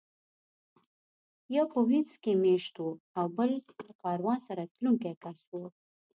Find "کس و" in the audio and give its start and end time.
5.23-5.51